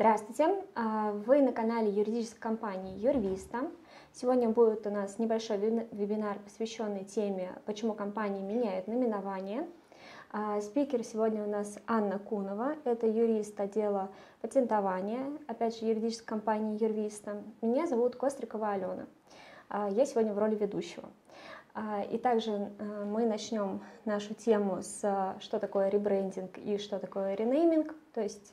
Здравствуйте! 0.00 0.64
А, 0.74 1.12
вы 1.12 1.42
на 1.42 1.52
канале 1.52 1.90
юридической 1.90 2.40
компании 2.40 2.98
Юрвиста. 2.98 3.70
Сегодня 4.14 4.48
будет 4.48 4.86
у 4.86 4.90
нас 4.90 5.18
небольшой 5.18 5.58
вебинар, 5.58 6.38
посвященный 6.38 7.04
теме, 7.04 7.52
почему 7.66 7.92
компании 7.92 8.40
меняют 8.42 8.86
наименование. 8.86 9.68
А, 10.32 10.58
спикер 10.62 11.04
сегодня 11.04 11.44
у 11.44 11.50
нас 11.50 11.78
Анна 11.86 12.18
Кунова, 12.18 12.76
это 12.84 13.06
юрист 13.06 13.60
отдела 13.60 14.08
патентования, 14.40 15.20
опять 15.46 15.78
же, 15.78 15.84
юридической 15.84 16.24
компании 16.24 16.82
Юрвиста. 16.82 17.42
Меня 17.60 17.86
зовут 17.86 18.16
Кострикова 18.16 18.70
Алена. 18.70 19.04
А, 19.68 19.90
я 19.90 20.06
сегодня 20.06 20.32
в 20.32 20.38
роли 20.38 20.54
ведущего. 20.54 21.10
И 22.10 22.16
также 22.16 22.72
мы 23.04 23.26
начнем 23.26 23.82
нашу 24.06 24.32
тему 24.34 24.78
с 24.80 25.36
что 25.40 25.58
такое 25.58 25.90
ребрендинг 25.90 26.56
и 26.56 26.78
что 26.78 26.98
такое 26.98 27.34
ренейминг, 27.34 27.94
то 28.12 28.22
есть 28.22 28.50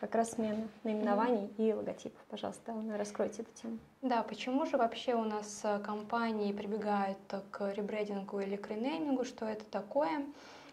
как 0.00 0.14
раз 0.14 0.32
смена 0.32 0.66
наименований 0.82 1.50
mm-hmm. 1.56 1.68
и 1.68 1.74
логотипов. 1.74 2.20
Пожалуйста, 2.30 2.74
раскройте 2.96 3.42
эту 3.42 3.52
тему. 3.52 3.78
Да, 4.02 4.22
почему 4.22 4.64
же 4.64 4.78
вообще 4.78 5.14
у 5.14 5.24
нас 5.24 5.60
э, 5.62 5.78
компании 5.80 6.52
прибегают 6.52 7.18
к 7.50 7.72
ребрендингу 7.72 8.40
или 8.40 8.56
к 8.56 8.68
ренеймингу, 8.68 9.24
что 9.24 9.46
это 9.46 9.64
такое? 9.66 10.24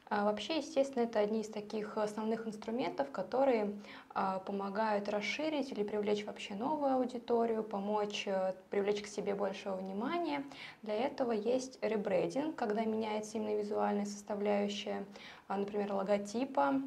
А 0.10 0.24
вообще, 0.24 0.58
естественно, 0.58 1.04
это 1.04 1.20
одни 1.20 1.42
из 1.42 1.50
таких 1.50 1.98
основных 1.98 2.48
инструментов, 2.48 3.12
которые 3.12 3.74
а, 4.14 4.40
помогают 4.40 5.10
расширить 5.10 5.74
или 5.74 5.84
привлечь 5.84 6.26
вообще 6.26 6.56
новую 6.56 6.94
аудиторию, 6.94 7.62
помочь 7.62 8.24
э, 8.26 8.54
привлечь 8.70 9.02
к 9.02 9.08
себе 9.08 9.36
большего 9.36 9.76
внимания. 9.76 10.46
Для 10.82 10.94
этого 10.94 11.34
есть 11.34 11.78
ребрендинг, 11.82 12.56
когда 12.56 12.86
меняется 12.86 13.38
именно 13.38 13.60
визуальная 13.60 14.06
составляющая, 14.06 15.06
а, 15.50 15.58
например, 15.58 15.92
логотипа, 15.92 16.82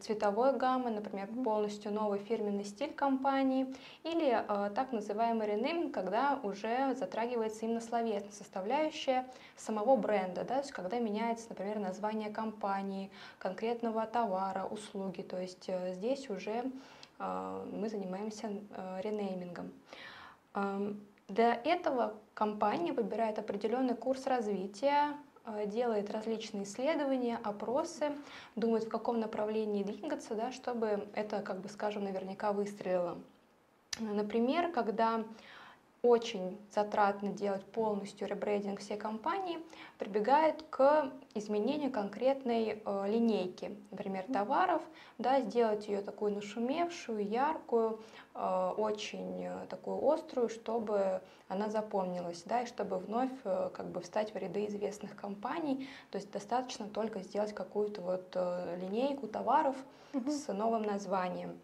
цветовой 0.00 0.56
гаммы, 0.56 0.90
например, 0.90 1.28
полностью 1.44 1.92
новый 1.92 2.18
фирменный 2.18 2.64
стиль 2.64 2.92
компании, 2.92 3.74
или 4.04 4.28
э, 4.30 4.70
так 4.74 4.92
называемый 4.92 5.46
ренейминг, 5.46 5.92
когда 5.92 6.38
уже 6.42 6.94
затрагивается 6.94 7.66
именно 7.66 7.80
словесная 7.80 8.32
составляющая 8.32 9.26
самого 9.56 9.96
бренда, 9.96 10.44
да, 10.44 10.54
то 10.54 10.60
есть 10.60 10.72
когда 10.72 10.98
меняется, 10.98 11.46
например, 11.48 11.78
название 11.78 12.30
компании, 12.30 13.10
конкретного 13.38 14.06
товара, 14.06 14.64
услуги, 14.64 15.22
то 15.22 15.40
есть 15.40 15.68
э, 15.68 15.94
здесь 15.94 16.30
уже 16.30 16.64
э, 17.18 17.66
мы 17.72 17.88
занимаемся 17.88 18.48
э, 18.48 19.00
ренеймингом. 19.02 19.72
Э, 20.54 20.92
для 21.28 21.54
этого 21.54 22.14
компания 22.32 22.92
выбирает 22.92 23.38
определенный 23.38 23.94
курс 23.94 24.26
развития, 24.26 25.14
делает 25.66 26.10
различные 26.10 26.64
исследования, 26.64 27.38
опросы, 27.42 28.12
думает, 28.56 28.84
в 28.84 28.88
каком 28.88 29.20
направлении 29.20 29.82
двигаться, 29.82 30.34
да, 30.34 30.52
чтобы 30.52 31.08
это, 31.14 31.40
как 31.40 31.60
бы 31.60 31.68
скажем, 31.68 32.04
наверняка 32.04 32.52
выстрелило. 32.52 33.18
Например, 33.98 34.70
когда 34.70 35.24
очень 36.02 36.58
затратно 36.72 37.30
делать 37.30 37.64
полностью 37.64 38.28
ребрендинг 38.28 38.80
всей 38.80 38.96
компании, 38.96 39.58
прибегает 39.98 40.62
к 40.70 41.10
изменению 41.34 41.90
конкретной 41.90 42.82
э, 42.84 43.04
линейки, 43.08 43.76
например, 43.90 44.24
товаров, 44.32 44.82
да, 45.18 45.40
сделать 45.40 45.88
ее 45.88 46.00
такую 46.02 46.34
нашумевшую, 46.34 47.28
яркую, 47.28 48.00
э, 48.34 48.72
очень 48.76 49.44
э, 49.44 49.66
такую 49.68 50.06
острую, 50.08 50.48
чтобы 50.48 51.20
она 51.48 51.68
запомнилась, 51.68 52.42
да, 52.44 52.62
и 52.62 52.66
чтобы 52.66 52.98
вновь 52.98 53.32
э, 53.44 53.70
как 53.74 53.86
бы 53.90 54.00
встать 54.00 54.32
в 54.32 54.36
ряды 54.36 54.66
известных 54.66 55.16
компаний. 55.16 55.88
То 56.10 56.18
есть 56.18 56.30
достаточно 56.30 56.86
только 56.86 57.20
сделать 57.20 57.54
какую-то 57.54 58.02
вот 58.02 58.30
э, 58.34 58.78
линейку 58.80 59.26
товаров 59.26 59.76
угу. 60.12 60.30
с 60.30 60.52
новым 60.52 60.82
названием. 60.82 61.58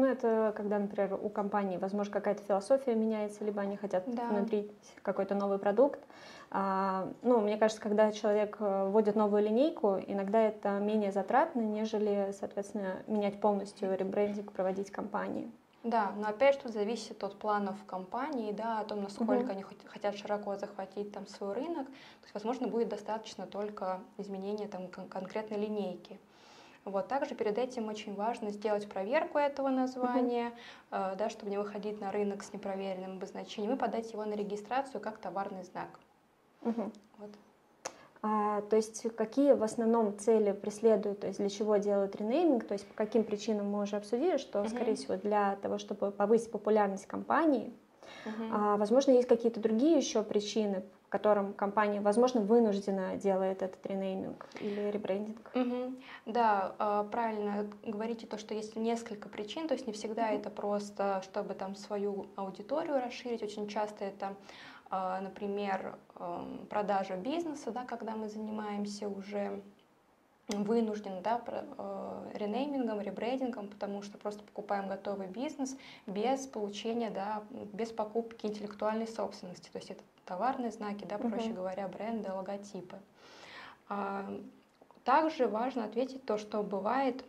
Ну, 0.00 0.06
это 0.06 0.54
когда, 0.56 0.78
например, 0.78 1.18
у 1.20 1.28
компании, 1.28 1.76
возможно, 1.76 2.10
какая-то 2.10 2.42
философия 2.42 2.94
меняется, 2.94 3.44
либо 3.44 3.60
они 3.60 3.76
хотят 3.76 4.04
да. 4.06 4.28
внедрить 4.28 4.72
какой-то 5.02 5.34
новый 5.34 5.58
продукт. 5.58 6.00
А, 6.50 7.12
ну, 7.20 7.42
мне 7.42 7.58
кажется, 7.58 7.82
когда 7.82 8.10
человек 8.10 8.56
э, 8.60 8.88
вводит 8.88 9.14
новую 9.14 9.42
линейку, 9.42 9.98
иногда 10.06 10.40
это 10.40 10.78
менее 10.78 11.12
затратно, 11.12 11.60
нежели, 11.60 12.32
соответственно, 12.32 13.02
менять 13.08 13.42
полностью 13.42 13.94
ребрендинг, 13.94 14.52
проводить 14.52 14.90
компании. 14.90 15.50
Да, 15.84 16.12
но 16.16 16.28
опять 16.28 16.54
же 16.54 16.62
тут 16.62 16.72
зависит 16.72 17.22
от 17.22 17.38
планов 17.38 17.76
компании, 17.86 18.52
да, 18.52 18.80
о 18.80 18.84
том, 18.84 19.02
насколько 19.02 19.42
угу. 19.42 19.50
они 19.50 19.64
хотят 19.84 20.16
широко 20.16 20.56
захватить 20.56 21.12
там 21.12 21.26
свой 21.26 21.52
рынок. 21.52 21.86
То 21.86 22.24
есть, 22.24 22.32
возможно, 22.32 22.68
будет 22.68 22.88
достаточно 22.88 23.46
только 23.46 24.00
изменения 24.16 24.66
там 24.66 24.88
конкретной 24.88 25.58
линейки. 25.58 26.18
Вот. 26.84 27.08
Также 27.08 27.34
перед 27.34 27.58
этим 27.58 27.88
очень 27.88 28.14
важно 28.14 28.50
сделать 28.50 28.88
проверку 28.88 29.38
этого 29.38 29.68
названия, 29.68 30.52
э, 30.90 31.14
да, 31.18 31.28
чтобы 31.28 31.50
не 31.50 31.58
выходить 31.58 32.00
на 32.00 32.10
рынок 32.10 32.42
с 32.42 32.52
непроверенным 32.52 33.16
обозначением, 33.18 33.74
и 33.74 33.76
подать 33.76 34.12
его 34.12 34.24
на 34.24 34.34
регистрацию 34.34 35.00
как 35.00 35.18
товарный 35.18 35.62
знак. 35.64 35.88
Uh-huh. 36.62 36.90
Вот. 37.18 37.30
А, 38.22 38.62
то 38.62 38.76
есть 38.76 39.02
какие 39.14 39.52
в 39.52 39.62
основном 39.62 40.18
цели 40.18 40.52
преследуют, 40.52 41.20
то 41.20 41.26
есть 41.26 41.38
для 41.38 41.48
чего 41.48 41.76
делают 41.78 42.16
ренейминг, 42.16 42.66
то 42.66 42.74
есть 42.74 42.86
по 42.86 42.94
каким 42.94 43.24
причинам 43.24 43.70
мы 43.70 43.82
уже 43.82 43.96
обсудили, 43.96 44.36
что, 44.36 44.60
uh-huh. 44.60 44.68
скорее 44.68 44.94
всего, 44.94 45.16
для 45.16 45.56
того, 45.56 45.78
чтобы 45.78 46.10
повысить 46.10 46.50
популярность 46.50 47.06
компании, 47.06 47.72
uh-huh. 48.26 48.50
а, 48.52 48.76
возможно, 48.76 49.12
есть 49.12 49.28
какие-то 49.28 49.60
другие 49.60 49.96
еще 49.96 50.22
причины, 50.22 50.82
котором 51.10 51.52
компания, 51.52 52.00
возможно, 52.00 52.40
вынуждена 52.40 53.16
делает 53.16 53.62
этот 53.62 53.84
ренейминг 53.86 54.46
или 54.60 54.90
ребрендинг. 54.90 55.50
Угу. 55.54 55.94
Да, 56.26 56.74
а, 56.78 57.04
правильно 57.04 57.66
говорите 57.84 58.26
то, 58.26 58.38
что 58.38 58.54
есть 58.54 58.76
несколько 58.76 59.28
причин, 59.28 59.68
то 59.68 59.74
есть 59.74 59.86
не 59.86 59.92
всегда 59.92 60.30
это 60.30 60.48
просто, 60.48 61.20
чтобы 61.24 61.54
там 61.54 61.76
свою 61.76 62.26
аудиторию 62.36 63.00
расширить, 63.04 63.42
очень 63.42 63.68
часто 63.68 64.04
это 64.04 64.34
а, 64.92 65.20
например, 65.20 65.96
продажа 66.68 67.16
бизнеса, 67.16 67.70
да, 67.70 67.84
когда 67.84 68.16
мы 68.16 68.28
занимаемся 68.28 69.08
уже 69.08 69.62
вынужден 70.56 71.22
да, 71.22 71.40
э, 71.46 72.30
ренеймингом, 72.34 73.00
ребрейдингом, 73.00 73.68
потому 73.68 74.02
что 74.02 74.18
просто 74.18 74.42
покупаем 74.42 74.88
готовый 74.88 75.28
бизнес 75.28 75.76
без 76.06 76.46
получения, 76.46 77.10
да, 77.10 77.42
без 77.72 77.90
покупки 77.90 78.46
интеллектуальной 78.46 79.06
собственности. 79.06 79.70
То 79.70 79.78
есть 79.78 79.90
это 79.90 80.02
товарные 80.30 80.70
знаки, 80.70 81.04
да, 81.06 81.18
проще 81.18 81.48
uh-huh. 81.48 81.54
говоря, 81.54 81.88
бренды, 81.88 82.30
логотипы. 82.30 83.00
А, 83.88 84.24
также 85.02 85.48
важно 85.48 85.84
ответить 85.84 86.24
то, 86.24 86.38
что 86.38 86.62
бывает 86.62 87.24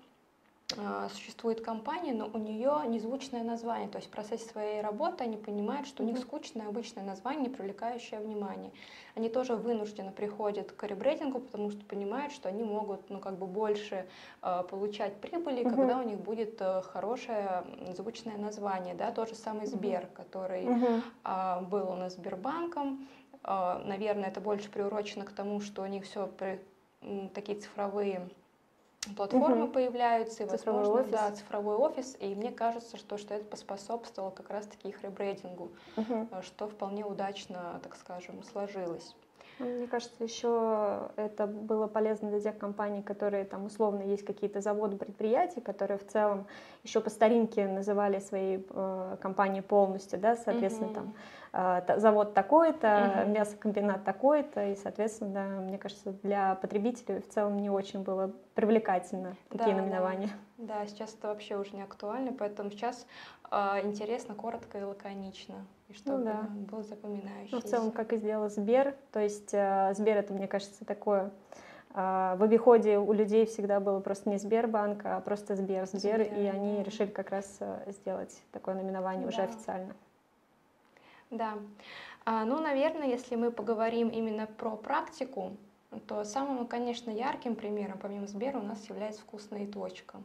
существует 1.13 1.61
компания, 1.61 2.13
но 2.13 2.29
у 2.33 2.37
нее 2.37 2.81
незвучное 2.87 3.43
название, 3.43 3.89
то 3.89 3.97
есть 3.97 4.07
в 4.07 4.11
процессе 4.11 4.45
своей 4.45 4.81
работы 4.81 5.23
они 5.23 5.37
понимают, 5.37 5.87
что 5.87 6.03
у 6.03 6.05
них 6.05 6.17
скучное 6.17 6.67
обычное 6.67 7.03
название, 7.03 7.43
не 7.43 7.49
привлекающее 7.49 8.19
внимание. 8.19 8.71
Они 9.15 9.29
тоже 9.29 9.55
вынужденно 9.55 10.11
приходят 10.11 10.71
к 10.71 10.83
ребрендингу, 10.83 11.39
потому 11.39 11.69
что 11.71 11.83
понимают, 11.85 12.31
что 12.33 12.49
они 12.49 12.63
могут 12.63 13.09
ну, 13.09 13.19
как 13.19 13.37
бы 13.37 13.45
больше 13.45 14.07
э, 14.41 14.63
получать 14.69 15.15
прибыли, 15.17 15.63
uh-huh. 15.63 15.75
когда 15.75 15.99
у 15.99 16.03
них 16.03 16.19
будет 16.19 16.61
э, 16.61 16.81
хорошее 16.81 17.63
звучное 17.95 18.37
название. 18.37 18.95
Да? 18.95 19.11
Тот 19.11 19.29
же 19.29 19.35
самый 19.35 19.65
Сбер, 19.65 20.03
uh-huh. 20.03 20.13
который 20.13 20.65
uh-huh. 20.65 21.01
э, 21.25 21.61
был 21.65 21.91
у 21.91 21.95
нас 21.95 22.13
Сбербанком. 22.13 23.07
Э, 23.43 23.81
наверное, 23.85 24.29
это 24.29 24.39
больше 24.39 24.69
приурочено 24.69 25.25
к 25.25 25.31
тому, 25.31 25.59
что 25.59 25.81
у 25.81 25.87
них 25.87 26.05
все 26.05 26.27
при, 26.27 26.61
такие 27.33 27.59
цифровые 27.59 28.29
платформы 29.15 29.65
угу. 29.65 29.73
появляются, 29.73 30.43
и, 30.43 30.47
цифровой 30.47 30.81
возможно, 30.81 31.03
офис. 31.03 31.11
да, 31.11 31.31
цифровой 31.31 31.75
офис, 31.75 32.17
и 32.19 32.35
мне 32.35 32.51
кажется, 32.51 32.97
что, 32.97 33.17
что 33.17 33.33
это 33.33 33.45
поспособствовало 33.45 34.31
как 34.31 34.49
раз-таки 34.49 34.89
их 34.89 35.01
ребрендингу, 35.03 35.71
угу. 35.97 36.27
что 36.43 36.67
вполне 36.67 37.05
удачно, 37.05 37.79
так 37.83 37.95
скажем, 37.95 38.43
сложилось. 38.43 39.15
Ну, 39.61 39.77
мне 39.77 39.87
кажется, 39.87 40.23
еще 40.23 41.09
это 41.15 41.47
было 41.47 41.87
полезно 41.87 42.29
для 42.29 42.39
тех 42.39 42.57
компаний, 42.57 43.01
которые 43.01 43.45
там 43.45 43.65
условно 43.65 44.01
есть 44.01 44.25
какие-то 44.25 44.61
заводы, 44.61 44.97
предприятия, 44.97 45.61
которые 45.61 45.97
в 45.97 46.07
целом 46.07 46.47
еще 46.83 46.99
по 46.99 47.09
старинке 47.09 47.67
называли 47.67 48.19
свои 48.19 48.59
э, 48.69 49.17
компании 49.21 49.61
полностью, 49.61 50.19
да, 50.19 50.35
соответственно, 50.35 50.87
угу. 50.87 50.95
там 50.95 51.13
э, 51.53 51.99
завод 51.99 52.33
такой-то, 52.33 53.23
угу. 53.23 53.31
мясокомбинат 53.31 54.03
такой-то, 54.03 54.65
и, 54.65 54.75
соответственно, 54.75 55.31
да, 55.33 55.43
мне 55.61 55.77
кажется, 55.77 56.11
для 56.23 56.55
потребителей 56.55 57.21
в 57.21 57.29
целом 57.29 57.57
не 57.57 57.69
очень 57.69 58.01
было 58.03 58.31
привлекательно 58.55 59.35
такие 59.49 59.75
да, 59.75 59.81
наименования. 59.81 60.27
Да. 60.27 60.33
Да, 60.61 60.85
сейчас 60.87 61.13
это 61.13 61.27
вообще 61.27 61.57
уже 61.57 61.75
не 61.75 61.81
актуально, 61.81 62.33
поэтому 62.33 62.69
сейчас 62.71 63.05
э, 63.49 63.55
интересно, 63.83 64.35
коротко 64.35 64.79
и 64.79 64.83
лаконично 64.83 65.65
и 65.89 65.93
чтобы 65.93 66.19
ну, 66.19 66.25
да. 66.25 66.47
был 66.71 66.83
запоминающийся. 66.83 67.55
Ну, 67.55 67.61
в 67.61 67.63
целом, 67.65 67.91
как 67.91 68.13
и 68.13 68.17
сделал 68.17 68.49
Сбер, 68.49 68.95
то 69.11 69.19
есть 69.19 69.53
э, 69.53 69.93
Сбер 69.95 70.17
это, 70.17 70.33
мне 70.33 70.47
кажется, 70.47 70.85
такое 70.85 71.31
э, 71.93 72.35
в 72.37 72.43
обиходе 72.43 72.97
у 72.97 73.11
людей 73.11 73.45
всегда 73.45 73.79
было 73.79 73.99
просто 73.99 74.29
не 74.29 74.37
Сбербанк, 74.37 75.05
а 75.05 75.19
просто 75.21 75.55
Сбер, 75.55 75.87
Сбер, 75.87 75.99
Сбер 75.99 76.21
и 76.21 76.45
они 76.45 76.83
решили 76.83 77.09
как 77.09 77.31
раз 77.31 77.59
сделать 77.87 78.41
такое 78.51 78.75
наименование 78.75 79.23
да. 79.23 79.29
уже 79.29 79.41
официально. 79.41 79.95
Да. 81.31 81.53
А, 82.25 82.45
ну, 82.45 82.59
наверное, 82.59 83.07
если 83.07 83.35
мы 83.35 83.51
поговорим 83.51 84.09
именно 84.09 84.45
про 84.45 84.75
практику, 84.75 85.53
то 86.07 86.23
самым, 86.23 86.67
конечно, 86.67 87.09
ярким 87.11 87.55
примером, 87.55 87.99
помимо 87.99 88.27
Сбера, 88.27 88.59
у 88.59 88.63
нас 88.63 88.87
является 88.89 89.21
вкусная 89.21 89.67
точка. 89.67 90.21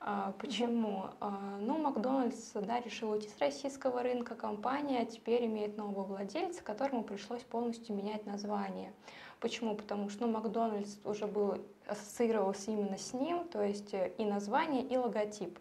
А, 0.00 0.32
почему? 0.38 1.06
А, 1.20 1.58
ну, 1.60 1.78
Макдональдс 1.78 2.52
да, 2.54 2.80
решил 2.80 3.10
уйти 3.10 3.28
с 3.28 3.38
российского 3.38 4.02
рынка, 4.02 4.34
компания 4.34 5.04
теперь 5.06 5.46
имеет 5.46 5.76
нового 5.76 6.04
владельца, 6.04 6.62
которому 6.62 7.02
пришлось 7.02 7.42
полностью 7.42 7.96
менять 7.96 8.26
название. 8.26 8.92
Почему? 9.40 9.74
Потому 9.74 10.08
что 10.08 10.26
ну, 10.26 10.32
Макдональдс 10.32 10.98
уже 11.04 11.26
был, 11.26 11.58
ассоциировался 11.86 12.70
именно 12.70 12.98
с 12.98 13.12
ним, 13.12 13.46
то 13.48 13.62
есть 13.62 13.92
и 13.92 14.24
название, 14.24 14.82
и 14.82 14.96
логотип. 14.96 15.58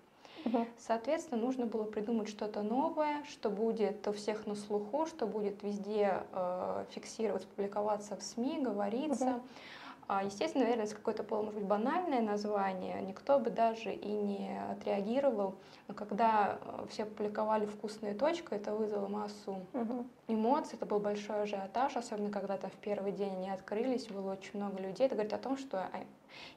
Соответственно, 0.78 1.42
нужно 1.42 1.66
было 1.66 1.84
придумать 1.84 2.30
что-то 2.30 2.62
новое, 2.62 3.24
что 3.30 3.50
будет 3.50 4.08
у 4.08 4.14
всех 4.14 4.46
на 4.46 4.56
слуху, 4.56 5.06
что 5.06 5.28
будет 5.28 5.64
везде 5.64 6.24
э, 6.32 6.86
фиксироваться, 6.92 7.48
публиковаться 7.48 8.16
в 8.16 8.24
СМИ, 8.24 8.60
говориться. 8.62 9.28
Угу. 9.28 9.42
А, 10.10 10.24
естественно, 10.24 10.64
наверное, 10.64 10.88
какое-то 10.88 11.24
было, 11.24 11.42
может 11.42 11.56
быть, 11.56 11.68
банальное 11.68 12.22
название, 12.22 13.02
никто 13.02 13.40
бы 13.40 13.50
даже 13.50 13.94
и 13.94 14.10
не 14.10 14.58
отреагировал. 14.72 15.56
Но 15.90 15.94
когда 15.94 16.60
э, 16.62 16.86
все 16.90 17.04
публиковали 17.06 17.66
«Вкусная 17.66 18.16
точка», 18.16 18.56
это 18.56 18.74
вызвало 18.74 19.10
массу 19.10 19.58
угу. 19.74 20.06
эмоций, 20.30 20.76
это 20.76 20.86
был 20.86 21.00
большой 21.00 21.44
ажиотаж, 21.44 21.98
особенно 21.98 22.32
когда 22.32 22.56
там 22.56 22.70
в 22.70 22.76
первый 22.76 23.12
день 23.12 23.34
они 23.34 23.50
открылись, 23.50 24.08
было 24.08 24.32
очень 24.32 24.52
много 24.54 24.82
людей. 24.82 25.08
Это 25.08 25.16
говорит 25.16 25.34
о 25.34 25.40
том, 25.40 25.58
что 25.58 25.90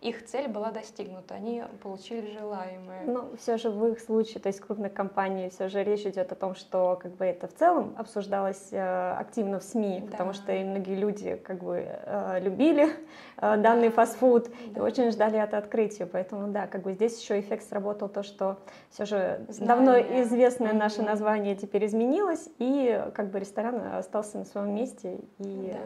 их 0.01 0.25
цель 0.27 0.49
была 0.49 0.71
достигнута, 0.71 1.35
они 1.35 1.63
получили 1.83 2.33
желаемое. 2.39 3.05
Ну, 3.07 3.37
все 3.37 3.57
же 3.57 3.71
в 3.71 3.87
их 3.87 4.01
случае, 4.01 4.41
то 4.41 4.49
есть 4.49 4.61
крупных 4.61 4.93
компаний, 4.93 5.51
все 5.51 5.69
же 5.69 5.85
речь 5.85 6.07
идет 6.07 6.33
о 6.33 6.35
том, 6.35 6.55
что 6.55 6.99
как 7.01 7.13
бы 7.13 7.25
это 7.25 7.49
в 7.49 7.55
целом 7.55 7.95
обсуждалось 7.99 8.69
э, 8.73 9.13
активно 9.13 9.61
в 9.61 9.65
СМИ, 9.65 10.01
да. 10.01 10.11
потому 10.11 10.33
что 10.33 10.53
и 10.53 10.65
многие 10.65 10.95
люди 10.95 11.37
как 11.37 11.63
бы 11.63 11.85
э, 11.87 12.41
любили 12.41 12.89
э, 13.37 13.57
данный 13.57 13.89
да. 13.89 13.95
фастфуд 13.95 14.49
да. 14.69 14.81
и 14.81 14.83
очень 14.83 15.11
ждали 15.11 15.39
это 15.39 15.59
открытия, 15.59 16.07
поэтому 16.07 16.49
да, 16.49 16.67
как 16.67 16.83
бы 16.83 16.93
здесь 16.93 17.21
еще 17.21 17.39
эффект 17.41 17.69
сработал 17.69 18.09
то, 18.09 18.23
что 18.23 18.59
все 18.91 19.05
же 19.05 19.45
Знание. 19.49 19.67
давно 19.67 20.23
известное 20.23 20.73
наше 20.73 21.03
название 21.03 21.57
теперь 21.57 21.87
изменилось 21.87 22.49
и 22.59 23.05
как 23.15 23.31
бы 23.31 23.39
ресторан 23.39 23.81
остался 23.95 24.39
на 24.39 24.45
своем 24.45 24.75
месте 24.75 25.19
и 25.39 25.73
да 25.73 25.79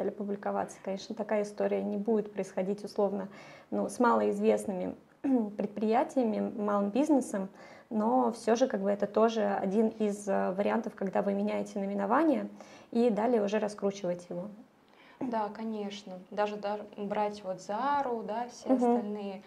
стали 0.00 0.10
публиковаться. 0.10 0.78
Конечно, 0.82 1.14
такая 1.14 1.42
история 1.42 1.82
не 1.82 1.98
будет 1.98 2.32
происходить 2.32 2.82
условно 2.84 3.28
ну, 3.70 3.86
с 3.90 3.98
малоизвестными 3.98 4.94
предприятиями, 5.58 6.50
малым 6.56 6.88
бизнесом, 6.88 7.50
но 7.90 8.32
все 8.32 8.56
же 8.56 8.66
как 8.66 8.80
бы 8.80 8.90
это 8.90 9.06
тоже 9.06 9.42
один 9.42 9.88
из 9.88 10.26
э, 10.26 10.52
вариантов, 10.52 10.94
когда 10.94 11.20
вы 11.20 11.34
меняете 11.34 11.78
наименование 11.78 12.48
и 12.92 13.10
далее 13.10 13.44
уже 13.44 13.58
раскручиваете 13.58 14.24
его. 14.30 14.48
Да, 15.20 15.50
конечно. 15.54 16.18
Даже, 16.30 16.56
даже 16.56 16.86
брать 16.96 17.44
вот 17.44 17.60
Зару, 17.60 18.22
да, 18.26 18.48
все 18.48 18.68
угу. 18.70 18.76
остальные 18.76 19.42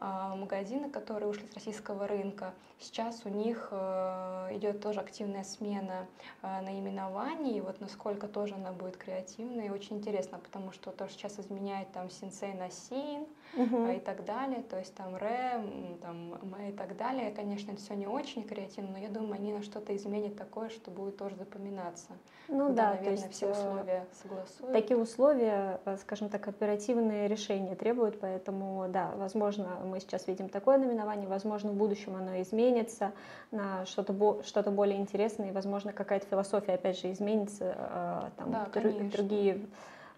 магазины, 0.00 0.90
которые 0.90 1.28
ушли 1.28 1.46
с 1.50 1.54
российского 1.54 2.06
рынка. 2.06 2.54
Сейчас 2.78 3.22
у 3.24 3.30
них 3.30 3.68
э, 3.70 4.48
идет 4.52 4.82
тоже 4.82 5.00
активная 5.00 5.44
смена 5.44 6.06
э, 6.42 6.60
наименований, 6.60 7.60
вот 7.60 7.80
насколько 7.80 8.28
тоже 8.28 8.54
она 8.54 8.72
будет 8.72 8.98
креативной, 8.98 9.70
очень 9.70 9.96
интересно, 9.96 10.38
потому 10.38 10.72
что 10.72 10.90
то, 10.90 11.08
что 11.08 11.18
сейчас 11.18 11.38
изменяет 11.38 11.90
там 11.92 12.10
Синсей 12.10 12.52
на 12.52 12.70
Син 12.70 13.26
угу. 13.54 13.88
и 13.88 13.98
так 13.98 14.24
далее, 14.24 14.62
то 14.62 14.78
есть 14.78 14.94
там 14.94 15.16
Ре, 15.16 15.62
там 16.02 16.38
Мэ 16.50 16.70
и 16.70 16.72
так 16.72 16.96
далее, 16.96 17.30
конечно, 17.30 17.72
это 17.72 17.80
все 17.80 17.94
не 17.94 18.06
очень 18.06 18.44
креативно, 18.44 18.92
но 18.92 18.98
я 18.98 19.08
думаю, 19.08 19.34
они 19.34 19.52
на 19.52 19.62
что-то 19.62 19.94
изменят 19.96 20.36
такое, 20.36 20.68
что 20.68 20.90
будет 20.90 21.16
тоже 21.16 21.36
запоминаться. 21.36 22.10
Ну 22.48 22.72
да, 22.72 22.90
наверное, 22.90 23.10
есть, 23.12 23.32
все 23.32 23.50
условия 23.50 24.06
согласуют. 24.22 24.72
Такие 24.72 24.96
условия, 24.96 25.80
скажем 26.00 26.28
так, 26.28 26.46
оперативные 26.48 27.28
решения 27.28 27.74
требуют, 27.74 28.20
поэтому 28.20 28.86
да, 28.88 29.12
возможно, 29.16 29.78
мы 29.84 30.00
сейчас 30.00 30.26
видим 30.26 30.48
такое 30.48 30.78
наименование, 30.78 31.28
возможно, 31.28 31.72
в 31.72 31.74
будущем 31.74 32.16
оно 32.16 32.40
изменится 32.40 33.12
на 33.50 33.84
что-то 33.86 34.42
что 34.42 34.62
более 34.70 34.98
интересное, 34.98 35.50
и, 35.50 35.52
возможно, 35.52 35.92
какая-то 35.92 36.26
философия, 36.26 36.74
опять 36.74 36.98
же, 36.98 37.12
изменится, 37.12 37.74
а, 37.78 38.30
там, 38.36 38.50
да, 38.50 38.66
др- 38.72 39.10
другие 39.10 39.66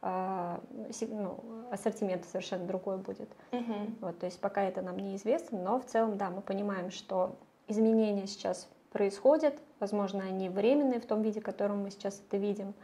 а, 0.00 0.60
ну, 1.00 1.40
ассортимент 1.70 2.24
совершенно 2.24 2.66
другой 2.66 2.98
будет. 2.98 3.28
Угу. 3.52 3.74
Вот, 4.00 4.18
то 4.18 4.26
есть 4.26 4.40
пока 4.40 4.62
это 4.62 4.82
нам 4.82 4.96
неизвестно, 4.98 5.58
но 5.60 5.80
в 5.80 5.86
целом, 5.86 6.16
да, 6.16 6.30
мы 6.30 6.40
понимаем, 6.40 6.90
что 6.90 7.36
изменения 7.66 8.26
сейчас 8.26 8.68
происходят, 8.90 9.54
возможно, 9.80 10.24
они 10.24 10.48
временные 10.48 11.00
в 11.00 11.06
том 11.06 11.22
виде, 11.22 11.40
в 11.40 11.44
котором 11.44 11.82
мы 11.82 11.90
сейчас 11.90 12.20
это 12.26 12.36
видим, 12.36 12.74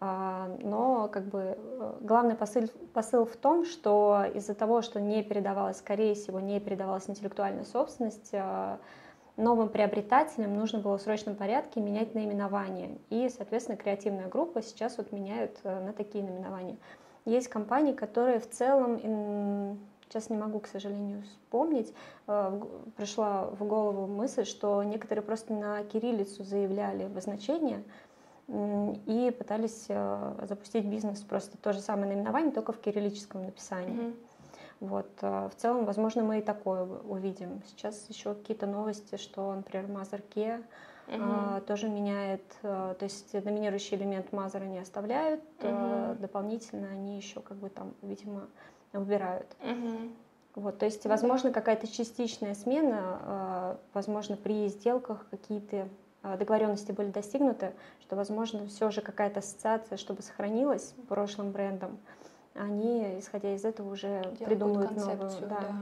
а, 0.00 0.54
но 0.60 1.08
как 1.08 1.24
бы 1.24 1.56
э, 1.56 1.94
главный 2.00 2.34
посыл, 2.34 2.68
посыл 2.92 3.24
в 3.24 3.36
том, 3.36 3.64
что 3.64 4.24
из-за 4.34 4.54
того, 4.54 4.82
что 4.82 5.00
не 5.00 5.22
передавалась, 5.22 5.78
скорее 5.78 6.14
всего, 6.14 6.40
не 6.40 6.60
передавалась 6.60 7.08
интеллектуальная 7.08 7.64
собственность, 7.64 8.30
а, 8.32 8.78
новым 9.36 9.68
приобретателям 9.68 10.54
нужно 10.54 10.78
было 10.78 10.98
в 10.98 11.02
срочном 11.02 11.34
порядке 11.34 11.80
менять 11.80 12.14
наименование. 12.14 12.98
И, 13.10 13.28
соответственно, 13.28 13.76
креативная 13.76 14.28
группа 14.28 14.62
сейчас 14.62 14.98
вот 14.98 15.12
меняют 15.12 15.58
э, 15.64 15.84
на 15.84 15.92
такие 15.92 16.24
наименования. 16.24 16.76
Есть 17.24 17.48
компании, 17.48 17.92
которые 17.92 18.38
в 18.38 18.48
целом, 18.48 19.78
сейчас 20.02 20.28
не 20.28 20.36
могу, 20.36 20.60
к 20.60 20.66
сожалению, 20.66 21.22
вспомнить, 21.22 21.92
э, 22.26 22.60
пришла 22.96 23.46
в 23.46 23.64
голову 23.64 24.06
мысль, 24.06 24.44
что 24.44 24.82
некоторые 24.82 25.22
просто 25.22 25.54
на 25.54 25.82
кириллицу 25.84 26.44
заявляли 26.44 27.04
обозначение, 27.04 27.82
и 28.46 29.34
пытались 29.38 29.86
э, 29.88 30.34
запустить 30.42 30.84
бизнес 30.84 31.20
просто 31.20 31.56
то 31.56 31.72
же 31.72 31.80
самое 31.80 32.08
наименование, 32.08 32.52
только 32.52 32.72
в 32.72 32.78
кириллическом 32.78 33.46
написании. 33.46 33.94
Mm-hmm. 33.94 34.14
Вот, 34.80 35.08
э, 35.22 35.48
в 35.48 35.54
целом, 35.56 35.84
возможно, 35.84 36.22
мы 36.22 36.38
и 36.38 36.42
такое 36.42 36.84
увидим. 36.84 37.62
Сейчас 37.66 38.06
еще 38.08 38.34
какие-то 38.34 38.66
новости, 38.66 39.16
что, 39.16 39.54
например, 39.54 39.86
Мазерке 39.88 40.62
угу. 41.08 41.16
а, 41.20 41.60
тоже 41.60 41.88
меняет, 41.88 42.42
а, 42.62 42.94
то 42.94 43.04
есть 43.04 43.32
доминирующий 43.42 43.96
элемент 43.96 44.32
Мазера 44.32 44.64
не 44.64 44.78
оставляют, 44.78 45.40
угу. 45.60 45.68
а, 45.70 46.16
дополнительно 46.18 46.88
они 46.88 47.16
еще 47.16 47.40
как 47.40 47.56
бы 47.58 47.68
там, 47.68 47.94
видимо, 48.02 48.48
убирают. 48.92 49.46
Угу. 49.60 50.10
Вот, 50.56 50.78
то 50.78 50.84
есть, 50.84 51.04
возможно, 51.06 51.50
какая-то 51.50 51.86
частичная 51.86 52.54
смена, 52.54 53.00
а, 53.02 53.78
возможно, 53.92 54.36
при 54.36 54.68
сделках 54.68 55.26
какие-то 55.30 55.88
договоренности 56.22 56.90
были 56.90 57.10
достигнуты, 57.10 57.74
что, 58.00 58.16
возможно, 58.16 58.66
все 58.66 58.90
же 58.90 59.02
какая-то 59.02 59.40
ассоциация, 59.40 59.98
чтобы 59.98 60.22
сохранилась 60.22 60.94
прошлым 61.06 61.50
брендом, 61.50 61.98
они, 62.54 63.18
исходя 63.18 63.54
из 63.54 63.64
этого, 63.64 63.92
уже 63.92 64.20
Делают 64.20 64.44
придумывают 64.44 64.88
концепцию, 64.90 65.48
новую. 65.48 65.48
Да. 65.48 65.60
да. 65.60 65.74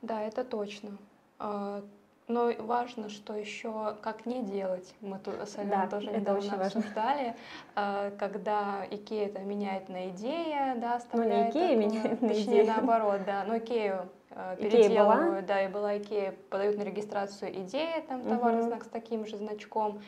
Да, 0.00 0.22
это 0.22 0.44
точно. 0.44 0.90
А, 1.38 1.82
но 2.28 2.52
важно, 2.58 3.08
что 3.08 3.34
еще 3.34 3.96
как 4.02 4.26
не 4.26 4.42
делать. 4.42 4.94
Мы 5.00 5.18
тут 5.18 5.34
с 5.34 5.56
вами 5.56 5.70
да, 5.70 5.86
тоже 5.86 6.10
недавно 6.10 6.66
обсуждали, 6.66 7.34
важно. 7.74 8.16
когда 8.18 8.86
Икея 8.90 9.26
это 9.26 9.40
меняет 9.40 9.88
на 9.88 10.10
идея, 10.10 10.76
да, 10.76 10.96
оставляет. 10.96 11.54
Ну, 11.54 11.60
не 11.60 11.66
Икея 11.66 11.76
меняет 11.76 12.22
на 12.22 12.32
идею. 12.32 12.66
наоборот, 12.66 13.20
да. 13.26 13.44
Но 13.44 13.56
Икею 13.58 14.08
Э, 14.38 14.56
переделывают, 14.56 15.46
да, 15.46 15.64
и 15.64 15.68
была 15.68 15.98
Икея, 15.98 16.32
подают 16.48 16.78
на 16.78 16.82
регистрацию 16.82 17.52
идея, 17.62 18.02
там 18.08 18.22
товарный 18.22 18.60
угу. 18.60 18.68
знак 18.68 18.84
с 18.84 18.88
таким 18.88 19.26
же 19.26 19.36
значком. 19.36 20.00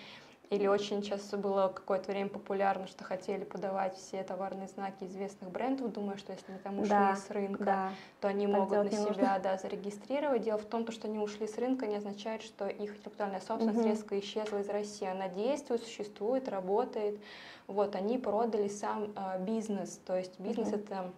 Или 0.50 0.66
очень 0.66 1.00
часто 1.00 1.36
было 1.36 1.68
какое-то 1.68 2.10
время 2.10 2.28
популярно, 2.28 2.88
что 2.88 3.04
хотели 3.04 3.44
подавать 3.44 3.96
все 3.96 4.24
товарные 4.24 4.66
знаки 4.66 5.04
известных 5.04 5.48
брендов, 5.48 5.92
думая, 5.92 6.16
что 6.16 6.32
если 6.32 6.50
они 6.50 6.58
там 6.58 6.80
ушли 6.80 6.90
да, 6.90 7.14
с 7.14 7.30
рынка, 7.30 7.64
да. 7.64 7.92
то 8.20 8.26
они 8.26 8.48
так 8.48 8.56
могут 8.56 8.84
на 8.84 8.90
себя 8.90 9.38
да, 9.38 9.56
зарегистрировать. 9.58 10.42
Дело 10.42 10.58
в 10.58 10.64
том, 10.64 10.90
что 10.90 11.06
они 11.06 11.20
ушли 11.20 11.46
с 11.46 11.56
рынка, 11.56 11.86
не 11.86 11.94
означает, 11.94 12.42
что 12.42 12.66
их 12.66 12.96
интеллектуальная 12.96 13.40
собственность 13.40 13.78
угу. 13.78 13.88
резко 13.88 14.18
исчезла 14.18 14.58
из 14.58 14.68
России. 14.68 15.06
Она 15.06 15.28
действует, 15.28 15.84
существует, 15.84 16.48
работает. 16.48 17.20
Вот, 17.68 17.94
они 17.94 18.18
продали 18.18 18.66
сам 18.66 19.12
э, 19.14 19.38
бизнес, 19.44 20.00
то 20.04 20.16
есть 20.16 20.40
бизнес 20.40 20.70
угу. 20.70 20.76
это 20.78 21.12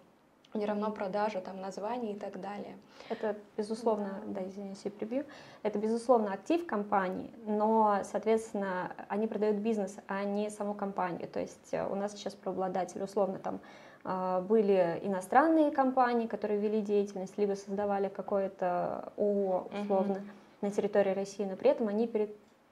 не 0.53 0.65
равно 0.65 0.91
продажа, 0.91 1.41
там, 1.41 1.59
названий 1.61 2.13
и 2.13 2.15
так 2.19 2.39
далее. 2.39 2.77
Это, 3.09 3.35
безусловно, 3.57 4.21
да, 4.25 4.41
да 4.41 4.47
извиняюсь, 4.47 4.81
я 4.83 4.91
прибью, 4.91 5.25
это, 5.63 5.79
безусловно, 5.79 6.33
актив 6.33 6.65
компании, 6.65 7.31
но, 7.45 8.01
соответственно, 8.03 8.91
они 9.07 9.27
продают 9.27 9.57
бизнес, 9.57 9.97
а 10.07 10.23
не 10.23 10.49
саму 10.49 10.73
компанию. 10.73 11.27
То 11.27 11.39
есть 11.39 11.73
э, 11.73 11.85
у 11.87 11.95
нас 11.95 12.13
сейчас 12.13 12.33
преобладатель, 12.33 13.01
условно, 13.01 13.39
там, 13.39 13.59
а, 14.03 14.41
были 14.41 14.99
иностранные 15.03 15.71
компании, 15.71 16.27
которые 16.27 16.59
вели 16.59 16.81
деятельность, 16.81 17.37
либо 17.37 17.53
создавали 17.53 18.09
какое-то 18.09 19.13
ООО, 19.17 19.69
условно, 19.81 20.13
uh-huh. 20.13 20.21
на 20.61 20.71
территории 20.71 21.11
России, 21.11 21.45
но 21.45 21.55
при 21.55 21.69
этом 21.69 21.87
они 21.87 22.09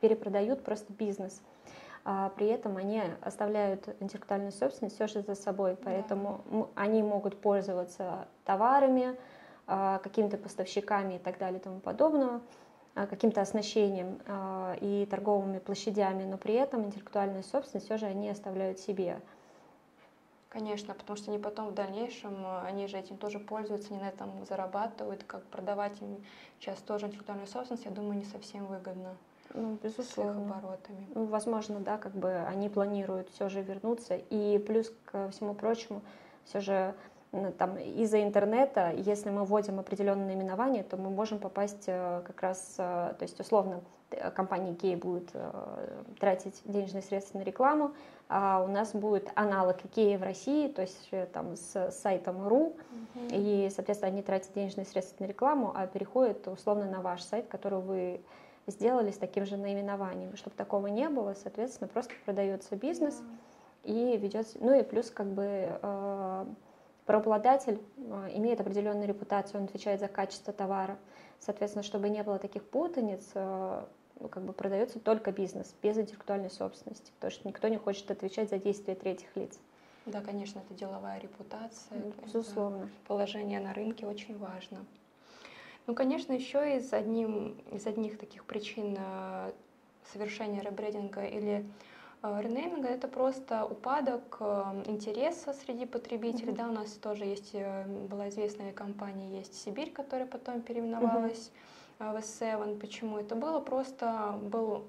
перепродают 0.02 0.64
просто 0.64 0.92
бизнес 0.92 1.42
а 2.04 2.30
при 2.30 2.48
этом 2.48 2.78
они 2.78 3.02
оставляют 3.22 3.88
интеллектуальную 4.00 4.52
собственность 4.52 4.96
все 4.96 5.08
же 5.08 5.22
за 5.22 5.36
собой, 5.36 5.76
поэтому 5.76 6.42
да. 6.50 6.66
они 6.76 7.04
могут 7.04 7.40
пользоваться 7.40 8.28
товарами, 8.44 9.16
а, 9.68 10.00
какими-то 10.00 10.38
поставщиками 10.38 11.16
и 11.16 11.20
так 11.20 11.38
далее 11.38 11.60
и 11.60 11.64
тому 11.64 11.80
подобное, 11.80 12.42
а, 12.96 13.06
каким-то 13.06 13.42
оснащением 13.42 14.20
а, 14.28 14.76
и 14.82 15.06
торговыми 15.06 15.60
площадями, 15.60 16.24
но 16.24 16.38
при 16.38 16.56
этом 16.56 16.86
интеллектуальную 16.86 17.44
собственность 17.44 17.86
все 17.86 17.98
же 17.98 18.08
они 18.08 18.30
оставляют 18.30 18.80
себе. 18.80 19.22
Конечно, 20.50 20.94
потому 20.94 21.16
что 21.16 21.32
они 21.32 21.40
потом 21.40 21.70
в 21.70 21.74
дальнейшем, 21.74 22.46
они 22.66 22.88
же 22.88 22.98
этим 22.98 23.16
тоже 23.16 23.40
пользуются, 23.40 23.94
они 23.94 24.04
на 24.04 24.10
этом 24.10 24.46
зарабатывают, 24.46 25.24
как 25.24 25.44
продавать 25.46 26.02
им 26.02 26.18
сейчас 26.60 26.80
тоже 26.80 27.06
интеллектуальную 27.06 27.48
собственность, 27.48 27.86
я 27.86 27.92
думаю, 27.92 28.18
не 28.18 28.26
совсем 28.26 28.66
выгодно. 28.66 29.16
Ну, 29.54 29.78
безусловно. 29.82 30.34
С 30.34 30.38
их 30.38 30.52
оборотами. 30.52 31.08
Ну, 31.16 31.26
возможно, 31.26 31.80
да, 31.80 31.98
как 31.98 32.14
бы 32.14 32.32
они 32.48 32.70
планируют 32.70 33.30
все 33.30 33.50
же 33.50 33.62
вернуться. 33.62 34.16
И 34.16 34.58
плюс 34.60 34.92
ко 35.06 35.30
всему 35.30 35.54
прочему, 35.54 36.02
все 36.46 36.60
же 36.60 36.96
там 37.58 37.78
из-за 37.78 38.24
интернета, 38.24 38.92
если 38.92 39.30
мы 39.30 39.46
вводим 39.46 39.80
определенное 39.80 40.26
наименование, 40.26 40.84
то 40.84 40.98
мы 40.98 41.10
можем 41.10 41.40
попасть 41.40 41.86
э, 41.88 42.22
как 42.26 42.42
раз, 42.42 42.76
э, 42.78 43.14
то 43.18 43.22
есть 43.22 43.40
условно 43.40 43.82
компания 44.36 44.76
Кей 44.76 44.98
будет 44.98 45.30
э, 45.34 46.04
тратить 46.20 46.62
денежные 46.66 47.02
средства 47.02 47.38
на 47.40 47.44
рекламу, 47.44 47.94
а 48.28 48.62
у 48.62 48.68
нас 48.68 48.92
будет 48.92 49.32
аналог 49.36 49.78
Икеи 49.86 50.18
в 50.18 50.24
России, 50.24 50.68
то 50.68 50.82
есть 50.82 51.10
там 51.32 51.56
с 51.56 51.92
сайтом 51.92 52.46
РУ, 52.48 52.66
угу. 52.66 52.76
и, 53.30 53.70
соответственно, 53.74 54.12
они 54.12 54.22
тратят 54.22 54.54
денежные 54.54 54.86
средства 54.86 55.24
на 55.24 55.28
рекламу, 55.28 55.72
а 55.74 55.88
переходят 55.88 56.46
условно 56.50 56.86
на 56.86 57.02
ваш 57.02 57.22
сайт, 57.22 57.48
который 57.48 57.80
вы 57.80 58.22
сделали 58.68 59.12
с 59.12 59.18
таким 59.18 59.46
же 59.46 59.58
наименованием. 59.58 60.36
Чтобы 60.36 60.56
такого 60.56 60.88
не 60.88 61.10
было, 61.10 61.34
соответственно, 61.34 61.88
просто 61.88 62.14
продается 62.26 62.76
бизнес 62.76 63.22
и 63.84 64.18
ведется, 64.18 64.58
ну 64.60 64.80
и 64.80 64.84
плюс 64.84 65.10
как 65.10 65.28
бы 65.28 66.48
Правообладатель 67.06 67.82
э, 67.98 68.30
имеет 68.36 68.62
определенную 68.62 69.08
репутацию, 69.08 69.60
он 69.60 69.66
отвечает 69.66 70.00
за 70.00 70.08
качество 70.08 70.54
товара. 70.54 70.98
Соответственно, 71.40 71.84
чтобы 71.84 72.10
не 72.10 72.22
было 72.24 72.38
таких 72.38 72.64
путаниц, 72.64 73.32
э, 73.34 73.84
ну, 74.20 74.28
как 74.30 74.44
бы 74.44 74.54
продается 74.54 75.00
только 75.00 75.32
бизнес, 75.32 75.76
без 75.82 75.98
интеллектуальной 75.98 76.52
собственности, 76.52 77.12
потому 77.16 77.32
что 77.32 77.48
никто 77.48 77.68
не 77.68 77.78
хочет 77.78 78.10
отвечать 78.12 78.50
за 78.50 78.60
действия 78.60 78.96
третьих 78.96 79.36
лиц. 79.36 79.60
Да, 80.06 80.22
конечно, 80.22 80.60
это 80.60 80.74
деловая 80.74 81.20
репутация. 81.20 81.98
Безусловно. 82.24 82.90
Положение 83.08 83.60
на 83.60 83.74
рынке 83.74 84.06
очень 84.06 84.38
важно. 84.38 84.86
Ну, 85.88 85.96
конечно, 85.96 86.34
еще 86.34 86.78
из, 86.78 86.94
одним, 86.94 87.58
из 87.72 87.86
одних 87.88 88.18
таких 88.18 88.46
причин 88.46 88.98
э, 88.98 89.52
совершения 90.12 90.62
ребрендинга 90.62 91.26
или 91.26 91.66
Э, 92.24 92.40
ренейминга 92.42 92.88
это 92.88 93.08
просто 93.08 93.66
упадок 93.66 94.38
э, 94.40 94.84
интереса 94.86 95.54
среди 95.54 95.86
потребителей. 95.86 96.54
Mm-hmm. 96.54 96.58
Да, 96.58 96.70
у 96.70 96.72
нас 96.72 96.92
тоже 96.94 97.26
есть, 97.26 97.56
была 98.10 98.30
известная 98.30 98.72
компания, 98.74 99.38
есть 99.38 99.60
Сибирь, 99.60 99.92
которая 99.92 100.28
потом 100.28 100.62
переименовалась 100.62 101.52
mm-hmm. 102.00 102.14
в 102.14 102.18
S7. 102.18 102.80
Почему 102.80 103.18
это 103.18 103.36
было? 103.36 103.60
Просто 103.60 104.40
был, 104.44 104.84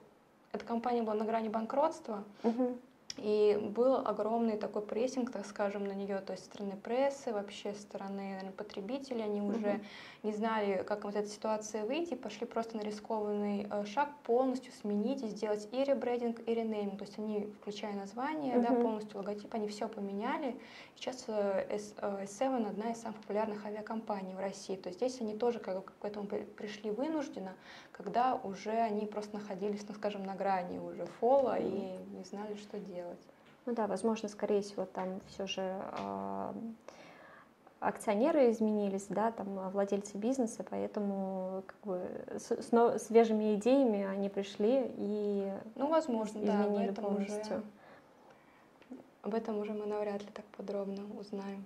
эта 0.52 0.64
компания 0.64 1.02
была 1.02 1.14
на 1.14 1.24
грани 1.24 1.48
банкротства. 1.48 2.22
Mm-hmm. 2.42 2.78
И 3.18 3.58
был 3.60 3.96
огромный 3.96 4.56
такой 4.56 4.82
прессинг, 4.82 5.30
так 5.30 5.46
скажем, 5.46 5.84
на 5.84 5.92
нее, 5.92 6.18
то 6.18 6.32
есть 6.32 6.44
стороны 6.44 6.76
прессы, 6.76 7.32
вообще 7.32 7.74
стороны 7.74 8.22
наверное, 8.22 8.52
потребителей. 8.52 9.24
Они 9.24 9.40
уже 9.40 9.80
не 10.22 10.32
знали, 10.32 10.82
как 10.86 11.04
из 11.04 11.16
этой 11.16 11.28
ситуации 11.28 11.82
выйти, 11.82 12.14
пошли 12.14 12.46
просто 12.46 12.76
на 12.76 12.82
рискованный 12.82 13.66
э, 13.70 13.84
шаг 13.86 14.08
полностью 14.22 14.72
сменить 14.72 15.22
и 15.22 15.28
сделать 15.28 15.68
и 15.72 15.84
ребрендинг, 15.84 16.40
и 16.46 16.54
ренейминг. 16.54 16.98
То 16.98 17.04
есть 17.04 17.18
они, 17.18 17.52
включая 17.60 17.94
название, 17.94 18.58
да, 18.58 18.72
полностью 18.72 19.18
логотип, 19.18 19.52
они 19.54 19.68
все 19.68 19.88
поменяли. 19.88 20.58
Сейчас 20.96 21.24
э, 21.26 21.78
S7 21.78 22.68
одна 22.68 22.92
из 22.92 22.98
самых 22.98 23.18
популярных 23.18 23.64
авиакомпаний 23.66 24.34
в 24.34 24.38
России. 24.38 24.76
То 24.76 24.88
есть 24.88 25.00
здесь 25.00 25.20
они 25.20 25.36
тоже 25.36 25.58
как, 25.58 25.92
к 25.98 26.04
этому 26.04 26.26
пришли 26.26 26.90
вынужденно, 26.90 27.54
когда 27.90 28.34
уже 28.34 28.70
они 28.70 29.06
просто 29.06 29.36
находились, 29.36 29.84
ну, 29.88 29.94
скажем, 29.94 30.24
на 30.24 30.34
грани 30.34 30.78
уже 30.78 31.06
фола 31.06 31.58
и 31.58 31.98
не 32.16 32.24
знали, 32.24 32.54
что 32.54 32.78
делать. 32.78 33.01
Ну 33.64 33.74
да, 33.74 33.86
возможно, 33.86 34.28
скорее 34.28 34.62
всего, 34.62 34.86
там 34.86 35.20
все 35.28 35.46
же 35.46 35.62
э, 35.62 36.52
акционеры 37.78 38.50
изменились, 38.50 39.06
да, 39.08 39.30
там 39.30 39.70
владельцы 39.70 40.16
бизнеса, 40.16 40.64
поэтому 40.68 41.62
как 41.66 41.76
бы 41.84 42.00
с, 42.38 42.50
с 42.50 43.06
свежими 43.06 43.54
идеями 43.54 44.04
они 44.04 44.28
пришли 44.28 44.92
и 44.96 45.52
ну, 45.76 45.88
возможно, 45.88 46.38
изменили 46.38 46.90
да, 46.90 47.02
полностью. 47.02 47.58
Уже, 47.58 47.62
об 49.22 49.34
этом 49.34 49.58
уже 49.58 49.72
мы 49.72 49.86
навряд 49.86 50.22
ли 50.22 50.28
так 50.34 50.44
подробно 50.56 51.04
узнаем. 51.20 51.64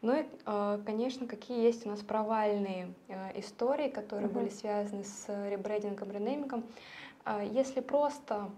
Ну 0.00 0.14
и, 0.14 0.26
э, 0.46 0.78
конечно, 0.86 1.26
какие 1.26 1.62
есть 1.62 1.84
у 1.84 1.90
нас 1.90 2.00
провальные 2.00 2.94
э, 3.08 3.38
истории, 3.38 3.90
которые 3.90 4.28
угу. 4.28 4.40
были 4.40 4.48
связаны 4.48 5.04
с 5.04 5.26
ребрендингом, 5.50 6.10
ренеймингом. 6.10 6.64
Если 7.50 7.80
просто 7.80 8.48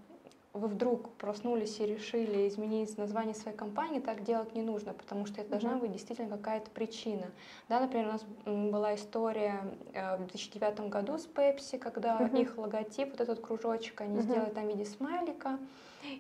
вы 0.59 0.69
вдруг 0.69 1.11
проснулись 1.15 1.81
и 1.81 1.87
решили 1.87 2.49
изменить 2.49 2.97
название 2.99 3.35
своей 3.35 3.57
компании, 3.57 4.01
так 4.01 4.23
делать 4.25 4.55
не 4.55 4.63
нужно, 4.63 4.93
потому 4.93 5.27
что 5.27 5.41
это 5.41 5.51
должна 5.51 5.77
быть 5.77 5.93
действительно 5.93 6.37
какая-то 6.37 6.71
причина. 6.71 7.27
Да, 7.69 7.81
например, 7.81 8.09
у 8.09 8.13
нас 8.13 8.25
была 8.45 8.95
история 8.95 9.61
э, 9.93 10.17
в 10.17 10.19
2009 10.19 10.81
году 10.91 11.19
с 11.19 11.27
Pepsi, 11.27 11.79
когда 11.79 12.19
uh-huh. 12.19 12.41
их 12.41 12.59
логотип, 12.59 13.11
вот 13.11 13.21
этот 13.21 13.41
кружочек, 13.41 14.01
они 14.01 14.19
uh-huh. 14.19 14.23
сделали 14.23 14.51
там 14.51 14.65
в 14.67 14.69
виде 14.69 14.85
смайлика, 14.85 15.59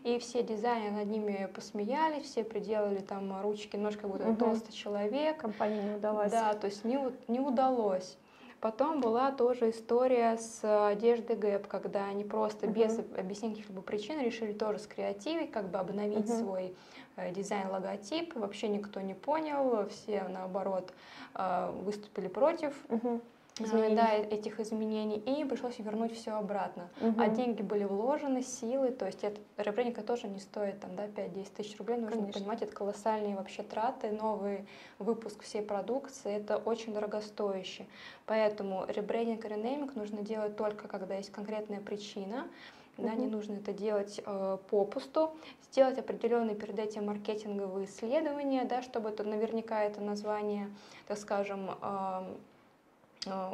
и 0.04 0.18
все 0.18 0.42
дизайнеры 0.42 0.92
над 0.92 1.06
ними 1.06 1.48
посмеялись, 1.54 2.24
все 2.24 2.44
приделали 2.44 2.98
там 2.98 3.40
ручки, 3.42 3.76
ножка, 3.76 4.02
как 4.02 4.10
будто 4.10 4.24
uh-huh. 4.24 4.36
толстый 4.36 4.72
человек. 4.72 5.38
Компания 5.38 5.82
не 5.82 5.96
удалась. 5.96 6.32
Да, 6.32 6.54
то 6.54 6.66
есть 6.66 6.84
не, 6.84 6.98
не 7.28 7.40
удалось. 7.40 8.16
Потом 8.60 9.00
была 9.00 9.30
тоже 9.30 9.70
история 9.70 10.36
с 10.36 10.88
одеждой 10.88 11.36
Гэп, 11.36 11.68
когда 11.68 12.06
они 12.06 12.24
просто 12.24 12.66
uh-huh. 12.66 12.72
без 12.72 12.98
объяснения 13.16 13.54
каких-либо 13.54 13.82
причин 13.82 14.20
решили 14.20 14.52
тоже 14.52 14.80
скреативить, 14.80 15.52
как 15.52 15.68
бы 15.68 15.78
обновить 15.78 16.26
uh-huh. 16.26 16.40
свой 16.40 16.74
э, 17.16 17.32
дизайн-логотип. 17.32 18.34
Вообще 18.34 18.66
никто 18.68 19.00
не 19.00 19.14
понял, 19.14 19.88
все 19.88 20.24
наоборот 20.24 20.92
э, 21.34 21.70
выступили 21.84 22.26
против. 22.26 22.74
Uh-huh 22.88 23.20
изменений. 23.60 23.96
да, 23.96 24.12
этих 24.14 24.60
изменений, 24.60 25.16
и 25.18 25.44
пришлось 25.44 25.78
вернуть 25.78 26.14
все 26.14 26.32
обратно. 26.32 26.88
Угу. 27.00 27.20
А 27.20 27.28
деньги 27.28 27.62
были 27.62 27.84
вложены, 27.84 28.42
силы, 28.42 28.90
то 28.90 29.06
есть 29.06 29.24
это, 29.24 29.40
ребрендинг 29.56 30.04
тоже 30.04 30.28
не 30.28 30.40
стоит 30.40 30.80
там, 30.80 30.94
да, 30.96 31.06
5-10 31.06 31.46
тысяч 31.56 31.78
рублей, 31.78 31.98
нужно 31.98 32.16
Конечно. 32.16 32.40
понимать, 32.40 32.62
это 32.62 32.72
колоссальные 32.72 33.36
вообще 33.36 33.62
траты, 33.62 34.10
новый 34.10 34.66
выпуск 34.98 35.42
всей 35.42 35.62
продукции, 35.62 36.32
это 36.32 36.56
очень 36.56 36.92
дорогостоящее. 36.92 37.86
Поэтому 38.26 38.84
ребрендинг 38.88 39.44
и 39.44 39.48
ренейминг 39.48 39.94
нужно 39.94 40.22
делать 40.22 40.56
только, 40.56 40.88
когда 40.88 41.16
есть 41.16 41.30
конкретная 41.30 41.80
причина, 41.80 42.48
да, 42.96 43.14
не 43.14 43.28
нужно 43.28 43.54
это 43.54 43.72
делать 43.72 44.20
э, 44.26 44.58
попусту, 44.70 45.30
сделать 45.70 45.98
определенные 45.98 46.56
перед 46.56 46.80
этим 46.80 47.06
маркетинговые 47.06 47.86
исследования, 47.86 48.64
да, 48.64 48.82
чтобы 48.82 49.10
это 49.10 49.22
наверняка 49.22 49.84
это 49.84 50.00
название, 50.00 50.68
так 51.06 51.16
скажем, 51.16 51.70
э, 51.80 52.08
Э, 52.18 52.24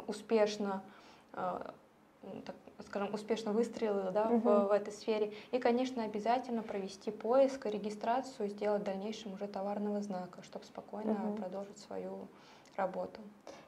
успешно 0.07 0.81
э, 1.33 1.59
так 2.45 2.55
скажем, 2.87 3.13
успешно 3.13 3.51
выстрелила 3.51 4.11
да, 4.11 4.27
угу. 4.27 4.49
в, 4.49 4.67
в 4.67 4.71
этой 4.71 4.91
сфере. 4.91 5.31
И, 5.51 5.59
конечно, 5.59 6.03
обязательно 6.03 6.63
провести 6.63 7.11
поиск, 7.11 7.65
регистрацию, 7.65 8.49
сделать 8.49 8.81
в 8.81 8.85
дальнейшем 8.85 9.33
уже 9.33 9.47
товарного 9.47 10.01
знака, 10.01 10.41
чтобы 10.43 10.65
спокойно 10.65 11.13
угу. 11.13 11.35
продолжить 11.37 11.77
свою 11.77 12.27
работу. 12.75 13.21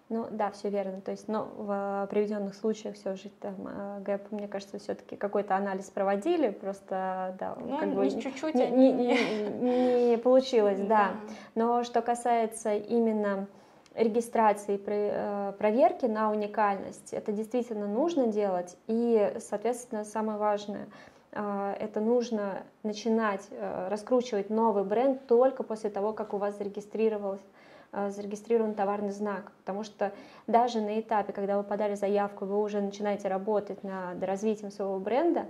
Ну 0.09 0.25
да, 0.31 0.51
все 0.51 0.69
верно. 0.69 1.01
То 1.01 1.11
есть, 1.11 1.27
но 1.27 1.49
в 1.57 2.07
приведенных 2.09 2.55
случаях 2.55 2.95
все 2.95 3.15
же 3.15 3.29
там 3.41 3.55
э, 3.67 3.99
ГЭП, 4.01 4.31
мне 4.31 4.47
кажется, 4.47 4.79
все-таки 4.79 5.17
какой-то 5.17 5.57
анализ 5.57 5.89
проводили, 5.89 6.49
просто 6.49 7.35
да, 7.37 7.57
ну, 7.59 7.77
как 7.77 7.93
бы 7.93 8.09
чуть-чуть 8.09 8.55
не, 8.55 8.71
не, 8.71 8.93
не, 8.93 10.09
не 10.11 10.17
получилось, 10.17 10.79
да. 10.87 11.11
Но 11.55 11.83
что 11.83 12.01
касается 12.01 12.73
именно 12.73 13.47
регистрации, 13.97 14.79
э, 14.85 15.53
проверки 15.57 16.05
на 16.05 16.31
уникальность. 16.31 17.13
Это 17.13 17.31
действительно 17.31 17.87
нужно 17.87 18.27
делать. 18.27 18.77
И, 18.85 19.33
соответственно, 19.39 20.05
самое 20.05 20.37
важное, 20.37 20.87
э, 21.31 21.75
это 21.79 21.99
нужно 21.99 22.63
начинать 22.83 23.47
э, 23.49 23.87
раскручивать 23.89 24.51
новый 24.51 24.83
бренд 24.83 25.25
только 25.25 25.63
после 25.63 25.89
того, 25.89 26.13
как 26.13 26.33
у 26.33 26.37
вас 26.37 26.57
зарегистрировался 26.57 27.43
зарегистрирован 28.09 28.75
товарный 28.75 29.11
знак, 29.11 29.53
потому 29.59 29.83
что 29.83 30.11
даже 30.45 30.81
на 30.81 30.99
этапе, 30.99 31.31
когда 31.31 31.57
вы 31.57 31.63
подали 31.63 31.95
заявку, 31.95 32.43
вы 32.43 32.61
уже 32.61 32.81
начинаете 32.81 33.29
работать 33.29 33.81
над 33.81 34.21
развитием 34.21 34.71
своего 34.71 34.99
бренда, 34.99 35.45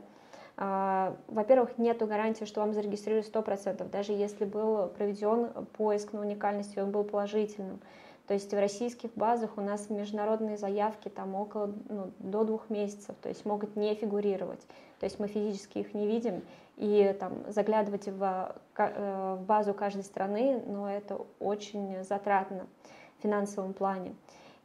во-первых, 0.56 1.80
нет 1.80 1.98
гарантии, 1.98 2.46
что 2.46 2.62
вам 2.62 2.74
зарегистрируют 2.74 3.26
100%, 3.26 3.90
даже 3.90 4.14
если 4.14 4.46
был 4.46 4.88
проведен 4.88 5.50
поиск 5.78 6.14
на 6.14 6.22
уникальность, 6.22 6.78
и 6.78 6.80
он 6.80 6.92
был 6.92 7.04
положительным. 7.04 7.80
То 8.28 8.34
есть 8.34 8.54
в 8.54 8.60
российских 8.60 9.14
базах 9.14 9.52
у 9.58 9.62
нас 9.62 9.90
международные 9.90 10.58
заявки 10.58 11.08
там 11.08 11.34
около 11.36 11.74
ну, 11.88 12.12
до 12.20 12.44
двух 12.44 12.70
месяцев, 12.70 13.16
то 13.22 13.30
есть 13.30 13.46
могут 13.46 13.78
не 13.78 13.96
фигурировать. 13.96 14.62
То 15.00 15.06
есть 15.06 15.18
мы 15.20 15.28
физически 15.28 15.80
их 15.80 15.94
не 15.94 16.08
видим, 16.08 16.42
и 16.76 17.16
там 17.20 17.44
заглядывать 17.48 18.08
в, 18.08 18.56
э, 18.78 19.36
в 19.40 19.46
базу 19.46 19.74
каждой 19.74 20.04
страны, 20.04 20.62
но 20.68 20.90
это 20.90 21.22
очень 21.40 22.04
затратно 22.04 22.68
в 23.18 23.24
финансовом 23.24 23.74
плане. 23.74 24.14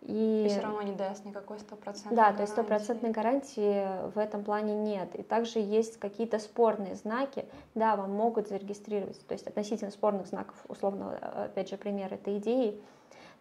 И, 0.02 0.46
и 0.46 0.48
все 0.48 0.60
равно 0.60 0.82
не 0.82 0.94
даст 0.94 1.24
никакой 1.24 1.60
стопроцентной 1.60 2.16
Да, 2.16 2.32
то 2.32 2.40
есть 2.40 2.52
стопроцентной 2.52 3.10
гарантии 3.10 3.86
в 4.12 4.18
этом 4.18 4.42
плане 4.42 4.74
нет. 4.74 5.14
И 5.14 5.22
также 5.22 5.60
есть 5.60 5.98
какие-то 5.98 6.40
спорные 6.40 6.96
знаки, 6.96 7.44
да, 7.76 7.94
вам 7.94 8.10
могут 8.10 8.48
зарегистрировать, 8.48 9.24
то 9.24 9.32
есть 9.32 9.46
относительно 9.46 9.92
спорных 9.92 10.26
знаков, 10.26 10.56
условно, 10.66 11.16
опять 11.44 11.70
же, 11.70 11.76
пример 11.76 12.12
этой 12.12 12.38
идеи, 12.38 12.82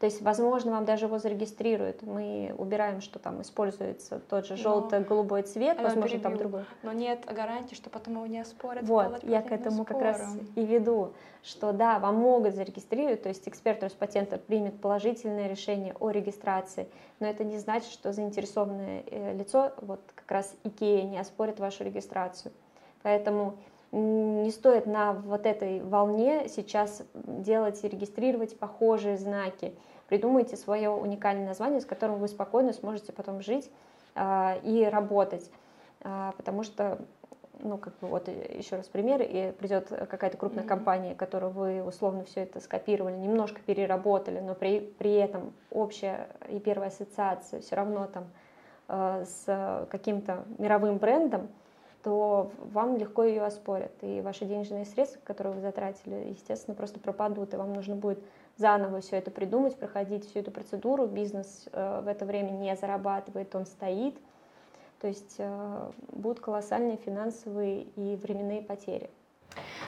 то 0.02 0.06
есть, 0.06 0.20
возможно, 0.24 0.72
вам 0.72 0.86
даже 0.86 1.06
его 1.06 1.20
зарегистрируют. 1.20 2.02
Мы 2.02 2.56
убираем, 2.58 3.02
что 3.02 3.20
там 3.20 3.44
используется 3.44 4.20
тот 4.20 4.48
же 4.48 4.56
желто-голубой 4.56 5.44
цвет, 5.44 5.78
Но, 5.78 5.84
возможно, 5.84 6.20
там 6.20 6.38
другой. 6.38 6.66
Но 6.82 6.92
нет 6.92 7.24
гарантии, 7.32 7.76
что 7.76 7.92
потом 7.92 8.16
его 8.16 8.26
не 8.26 8.40
оспорят. 8.40 8.84
Вот, 8.84 9.24
я 9.24 9.44
к 9.44 9.52
этому 9.52 9.86
как 9.86 10.02
раз 10.02 10.20
и 10.56 10.66
веду, 10.66 11.14
что 11.44 11.72
да, 11.72 12.00
вам 12.00 12.16
могут 12.16 12.56
зарегистрировать, 12.56 13.22
то 13.22 13.30
есть 13.30 13.48
эксперт 13.48 13.84
Роспатента 13.84 14.40
примет 14.40 14.82
положительное 14.82 15.48
решение 15.48 15.94
о 16.00 16.10
регистрации, 16.10 16.88
но 17.20 17.28
это 17.28 17.44
не 17.44 17.60
значит, 17.60 17.92
что 17.92 18.12
заинтересованное 18.12 19.04
э, 19.06 19.38
лицо, 19.38 19.72
вот 19.82 20.02
как 20.16 20.32
раз 20.32 20.56
Икея, 20.64 21.04
не 21.04 21.20
оспорит 21.20 21.60
вашу 21.60 21.84
регистрацию. 21.84 22.52
Поэтому 23.04 23.56
не 23.92 24.52
стоит 24.52 24.86
на 24.86 25.14
вот 25.14 25.46
этой 25.46 25.82
волне 25.82 26.48
сейчас 26.48 27.04
делать 27.14 27.84
и 27.84 27.90
регистрировать 27.90 28.58
похожие 28.58 29.18
знаки. 29.18 29.76
Придумайте 30.08 30.56
свое 30.56 30.90
уникальное 30.90 31.48
название, 31.48 31.82
с 31.82 31.86
которым 31.86 32.20
вы 32.20 32.28
спокойно 32.28 32.74
сможете 32.74 33.12
потом 33.12 33.42
жить 33.42 33.70
э, 34.16 34.60
и 34.64 34.86
работать. 34.86 35.50
Э, 36.02 36.32
потому 36.38 36.64
что, 36.64 37.00
ну, 37.60 37.78
как 37.78 37.98
бы 38.00 38.08
вот 38.08 38.28
еще 38.28 38.78
раз 38.78 38.88
пример, 38.88 39.22
и 39.22 39.52
придет 39.52 39.90
какая-то 39.90 40.38
крупная 40.38 40.64
mm-hmm. 40.64 40.68
компания, 40.68 41.16
которую 41.16 41.52
вы 41.52 41.84
условно 41.84 42.24
все 42.24 42.42
это 42.42 42.62
скопировали, 42.62 43.16
немножко 43.16 43.62
переработали, 43.62 44.40
но 44.40 44.56
при, 44.56 44.80
при 44.80 45.16
этом 45.16 45.54
общая 45.70 46.30
и 46.50 46.60
первая 46.60 46.90
ассоциация 46.90 47.60
все 47.60 47.76
равно 47.76 48.08
там 48.08 48.26
э, 48.88 49.26
с 49.26 49.88
каким-то 49.90 50.46
мировым 50.58 50.98
брендом, 50.98 51.50
то 52.04 52.52
вам 52.60 52.98
легко 52.98 53.24
ее 53.24 53.44
оспорят. 53.44 53.92
И 54.02 54.22
ваши 54.22 54.46
денежные 54.46 54.86
средства, 54.86 55.20
которые 55.24 55.56
вы 55.56 55.62
затратили, 55.62 56.30
естественно, 56.30 56.76
просто 56.76 57.00
пропадут, 57.00 57.54
и 57.54 57.58
вам 57.58 57.74
нужно 57.74 57.96
будет 57.96 58.20
заново 58.58 59.02
все 59.02 59.18
это 59.18 59.32
придумать, 59.32 59.76
проходить 59.76 60.30
всю 60.30 60.40
эту 60.40 60.52
процедуру. 60.52 61.08
Бизнес 61.08 61.68
э, 61.72 62.02
в 62.04 62.08
это 62.08 62.26
время 62.26 62.52
не 62.52 62.76
зарабатывает, 62.76 63.54
он 63.56 63.66
стоит. 63.66 64.16
То 65.00 65.08
есть 65.08 65.36
э, 65.38 65.92
будут 66.12 66.40
колоссальные 66.40 66.98
финансовые 66.98 67.84
и 67.96 68.16
временные 68.16 68.62
потери. 68.62 69.10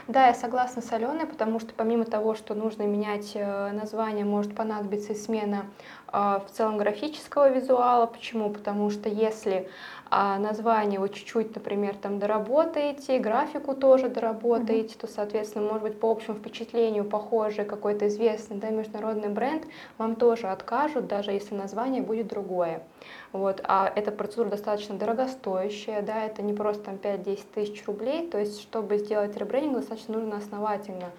Да, 0.08 0.28
я 0.28 0.34
согласна 0.34 0.82
с 0.82 0.92
Аленой, 0.92 1.26
потому 1.26 1.60
что 1.60 1.74
помимо 1.74 2.04
того, 2.04 2.36
что 2.36 2.56
нужно 2.56 2.84
менять 2.84 3.32
э, 3.36 3.72
название, 3.72 4.26
может 4.26 4.56
понадобиться 4.56 5.14
и 5.14 5.16
смена 5.16 5.68
э, 6.12 6.40
в 6.46 6.52
целом 6.52 6.78
графического 6.78 7.50
визуала. 7.50 8.06
Почему? 8.08 8.50
Потому 8.50 8.90
что 8.90 9.08
если 9.08 9.70
а 10.16 10.38
название 10.38 11.00
вы 11.00 11.10
чуть-чуть, 11.10 11.56
например, 11.56 11.96
там 11.96 12.20
доработаете, 12.20 13.18
графику 13.18 13.74
тоже 13.74 14.10
доработаете, 14.10 14.94
mm-hmm. 14.94 15.02
то, 15.02 15.08
соответственно, 15.08 15.66
может 15.66 15.82
быть, 15.82 16.00
по 16.00 16.12
общему 16.12 16.38
впечатлению 16.38 17.04
похожий 17.04 17.66
какой-то 17.66 18.08
известный 18.08 18.58
да, 18.58 18.70
международный 18.70 19.30
бренд, 19.30 19.66
вам 19.98 20.16
тоже 20.16 20.50
откажут, 20.50 21.08
даже 21.08 21.32
если 21.32 21.56
название 21.56 22.04
будет 22.04 22.28
другое. 22.28 22.84
Вот. 23.32 23.62
А 23.64 23.92
эта 23.96 24.12
процедура 24.12 24.50
достаточно 24.50 24.96
дорогостоящая, 24.96 26.04
да, 26.04 26.26
это 26.26 26.44
не 26.44 26.54
просто 26.54 26.84
там 26.84 26.96
5-10 27.02 27.40
тысяч 27.52 27.84
рублей, 27.88 28.28
то 28.28 28.38
есть, 28.38 28.62
чтобы 28.62 29.00
сделать 29.00 29.36
ребрендинг, 29.36 29.78
достаточно 29.78 30.14
нужно 30.14 30.38
основательно 30.38 31.10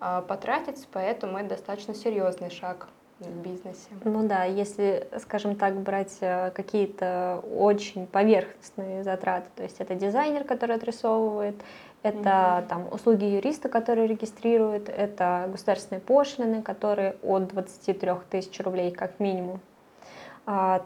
а, 0.00 0.22
потратить, 0.22 0.88
поэтому 0.90 1.38
это 1.38 1.50
достаточно 1.50 1.94
серьезный 1.94 2.50
шаг 2.50 2.88
в 3.28 3.42
бизнесе. 3.42 3.88
Ну 4.04 4.26
да, 4.26 4.44
если, 4.44 5.08
скажем 5.18 5.56
так, 5.56 5.76
брать 5.80 6.16
э, 6.20 6.50
какие-то 6.50 7.42
очень 7.56 8.06
поверхностные 8.06 9.04
затраты, 9.04 9.48
то 9.56 9.62
есть 9.62 9.76
это 9.80 9.94
дизайнер, 9.94 10.44
который 10.44 10.76
отрисовывает, 10.76 11.56
это 12.02 12.28
mm-hmm. 12.28 12.68
там 12.68 12.88
услуги 12.90 13.24
юриста, 13.24 13.68
которые 13.68 14.06
регистрируют, 14.06 14.88
это 14.88 15.48
государственные 15.52 16.00
пошлины, 16.00 16.62
которые 16.62 17.16
от 17.22 17.48
23 17.48 18.10
тысяч 18.30 18.58
рублей 18.60 18.90
как 18.90 19.20
минимум 19.20 19.60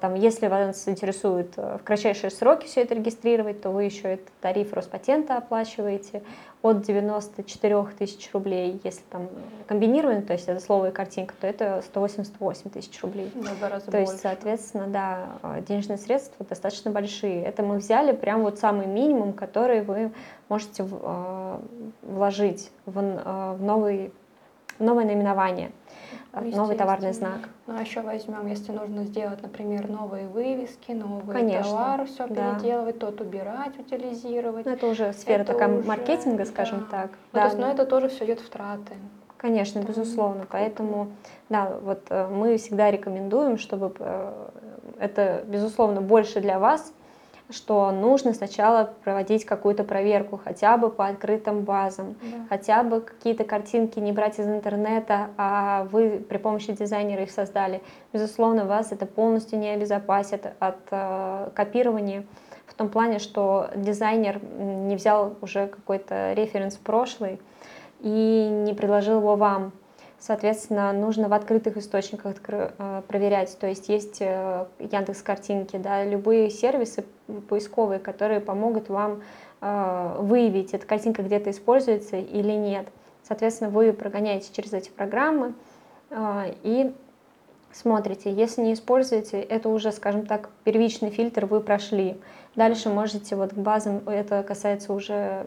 там, 0.00 0.14
если 0.14 0.48
вас 0.48 0.86
интересует 0.88 1.54
э, 1.56 1.78
в 1.80 1.84
кратчайшие 1.84 2.30
сроки 2.30 2.66
все 2.66 2.82
это 2.82 2.94
регистрировать, 2.94 3.62
то 3.62 3.70
вы 3.70 3.84
еще 3.84 4.14
этот 4.14 4.28
тариф 4.42 4.74
Роспатента 4.74 5.38
оплачиваете 5.38 6.22
от 6.60 6.82
94 6.82 7.86
тысяч 7.98 8.30
рублей. 8.34 8.78
Если 8.84 9.02
там 9.10 9.28
комбинировано, 9.66 10.20
то 10.20 10.34
есть 10.34 10.48
это 10.48 10.60
слово 10.60 10.90
и 10.90 10.92
картинка, 10.92 11.34
то 11.40 11.46
это 11.46 11.82
188 11.86 12.70
тысяч 12.70 13.02
рублей. 13.02 13.30
Да, 13.34 13.70
раза 13.70 13.86
то 13.86 13.92
больше. 13.92 14.12
есть, 14.12 14.22
соответственно, 14.22 14.86
да, 14.88 15.28
э, 15.42 15.62
денежные 15.66 15.96
средства 15.96 16.44
достаточно 16.44 16.90
большие. 16.90 17.42
Это 17.42 17.62
мы 17.62 17.78
взяли 17.78 18.12
прям 18.12 18.42
вот 18.42 18.58
самый 18.58 18.86
минимум, 18.86 19.32
который 19.32 19.80
вы 19.80 20.12
можете 20.50 20.84
э, 20.86 21.58
вложить 22.02 22.70
в, 22.84 23.00
в, 23.00 23.62
новый, 23.62 24.12
новое 24.78 25.04
наименование. 25.04 25.72
Ну, 26.32 26.56
новый 26.56 26.76
товарный 26.76 27.12
знак. 27.12 27.48
Ну, 27.66 27.76
а 27.78 27.82
еще 27.82 28.00
возьмем, 28.00 28.46
если 28.48 28.72
нужно 28.72 29.04
сделать, 29.04 29.40
например, 29.42 29.88
новые 29.88 30.26
вывески, 30.26 30.90
новые 30.90 31.32
Конечно, 31.32 31.70
товары, 31.70 32.06
все 32.06 32.26
да. 32.26 32.54
переделывать, 32.54 32.98
тот 32.98 33.20
убирать, 33.20 33.78
утилизировать. 33.78 34.66
Ну, 34.66 34.72
это 34.72 34.86
уже 34.88 35.12
сфера 35.12 35.42
это 35.42 35.52
такая 35.52 35.78
уже, 35.78 35.86
маркетинга, 35.86 36.44
скажем 36.44 36.88
да. 36.90 37.02
так. 37.02 37.10
Ну, 37.10 37.16
да. 37.32 37.40
То 37.40 37.46
есть, 37.46 37.58
но 37.58 37.70
это 37.70 37.86
тоже 37.86 38.08
все 38.08 38.24
идет 38.24 38.40
в 38.40 38.48
траты. 38.48 38.94
Конечно, 39.36 39.82
Там, 39.82 39.90
безусловно. 39.90 40.46
Поэтому, 40.50 41.12
да, 41.50 41.70
вот 41.82 42.06
э, 42.08 42.26
мы 42.28 42.56
всегда 42.56 42.90
рекомендуем, 42.90 43.58
чтобы 43.58 43.92
э, 43.98 44.48
это, 44.98 45.44
безусловно, 45.46 46.00
больше 46.00 46.40
для 46.40 46.58
вас, 46.58 46.92
что 47.50 47.90
нужно 47.90 48.32
сначала 48.32 48.94
проводить 49.04 49.44
какую-то 49.44 49.84
проверку 49.84 50.40
хотя 50.42 50.76
бы 50.76 50.90
по 50.90 51.06
открытым 51.06 51.60
базам, 51.62 52.16
да. 52.22 52.46
хотя 52.48 52.82
бы 52.82 53.00
какие-то 53.00 53.44
картинки 53.44 53.98
не 53.98 54.12
брать 54.12 54.38
из 54.38 54.46
интернета, 54.46 55.28
а 55.36 55.86
вы 55.90 56.24
при 56.26 56.38
помощи 56.38 56.72
дизайнера 56.72 57.22
их 57.22 57.30
создали. 57.30 57.82
Безусловно, 58.12 58.64
вас 58.64 58.92
это 58.92 59.06
полностью 59.06 59.58
не 59.58 59.68
обезопасит 59.68 60.46
от 60.58 60.78
э, 60.90 61.50
копирования 61.54 62.24
в 62.66 62.74
том 62.74 62.88
плане, 62.88 63.18
что 63.18 63.68
дизайнер 63.76 64.40
не 64.42 64.96
взял 64.96 65.36
уже 65.42 65.66
какой-то 65.66 66.32
референс 66.32 66.76
прошлый 66.76 67.40
и 68.00 68.48
не 68.50 68.74
предложил 68.74 69.18
его 69.18 69.36
вам. 69.36 69.72
Соответственно, 70.26 70.90
нужно 70.94 71.28
в 71.28 71.34
открытых 71.34 71.76
источниках 71.76 72.36
э, 72.48 73.02
проверять. 73.06 73.58
То 73.58 73.66
есть 73.66 73.90
есть 73.90 74.22
э, 74.22 74.64
Яндекс 74.78 75.20
картинки, 75.20 75.76
да, 75.76 76.02
любые 76.02 76.48
сервисы 76.48 77.04
поисковые, 77.50 78.00
которые 78.00 78.40
помогут 78.40 78.88
вам 78.88 79.20
э, 79.60 80.16
выявить, 80.20 80.72
эта 80.72 80.86
картинка 80.86 81.22
где-то 81.22 81.50
используется 81.50 82.16
или 82.16 82.52
нет. 82.52 82.86
Соответственно, 83.22 83.68
вы 83.68 83.92
прогоняете 83.92 84.50
через 84.50 84.72
эти 84.72 84.88
программы 84.88 85.52
и 86.10 86.94
смотрите. 87.74 88.32
Если 88.32 88.62
не 88.62 88.72
используете, 88.72 89.40
это 89.40 89.68
уже, 89.68 89.92
скажем 89.92 90.26
так, 90.26 90.50
первичный 90.64 91.10
фильтр 91.10 91.46
вы 91.46 91.60
прошли. 91.60 92.16
Дальше 92.56 92.88
можете 92.88 93.34
вот 93.34 93.52
к 93.52 93.56
базам, 93.56 94.08
это 94.08 94.44
касается 94.44 94.92
уже 94.92 95.44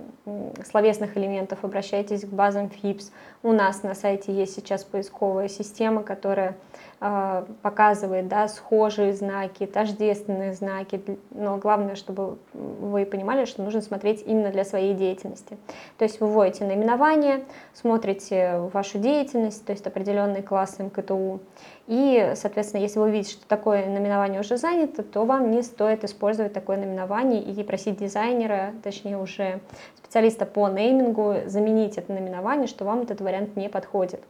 словесных 0.69 1.15
элементов, 1.15 1.63
обращайтесь 1.63 2.25
к 2.25 2.27
базам 2.27 2.65
FIPS. 2.65 3.11
У 3.43 3.53
нас 3.53 3.81
на 3.83 3.95
сайте 3.95 4.33
есть 4.33 4.55
сейчас 4.55 4.83
поисковая 4.83 5.47
система, 5.47 6.03
которая 6.03 6.57
показывает 6.99 8.27
да, 8.27 8.47
схожие 8.47 9.13
знаки, 9.13 9.67
тождественные 9.67 10.53
знаки, 10.53 10.99
но 11.29 11.57
главное, 11.57 11.95
чтобы 11.95 12.39
вы 12.53 13.05
понимали, 13.05 13.45
что 13.45 13.61
нужно 13.61 13.81
смотреть 13.81 14.23
именно 14.25 14.49
для 14.49 14.65
своей 14.65 14.95
деятельности. 14.95 15.57
То 15.99 16.05
есть 16.05 16.19
вы 16.19 16.27
вводите 16.27 16.65
наименование, 16.65 17.45
смотрите 17.73 18.57
вашу 18.73 18.97
деятельность, 18.97 19.63
то 19.63 19.73
есть 19.73 19.85
определенные 19.85 20.41
классы 20.41 20.83
МКТУ, 20.83 21.39
и, 21.85 22.33
соответственно, 22.35 22.81
если 22.81 22.99
вы 22.99 23.11
видите, 23.11 23.33
что 23.33 23.47
такое 23.47 23.85
наименование 23.85 24.41
уже 24.41 24.57
занято, 24.57 25.03
то 25.03 25.23
вам 25.23 25.51
не 25.51 25.61
стоит 25.61 26.03
использовать 26.03 26.51
такое 26.51 26.77
наименование 26.77 27.41
и 27.43 27.63
просить 27.63 27.97
дизайнера, 27.97 28.73
точнее 28.83 29.19
уже 29.19 29.59
специалиста 29.95 30.47
по 30.47 30.67
неймингу 30.67 31.35
заменить 31.45 31.97
это 31.97 32.11
наименование, 32.11 32.67
что 32.67 32.85
вам 32.85 33.01
этот 33.01 33.21
вариант 33.21 33.55
не 33.55 33.69
подходит. 33.69 34.21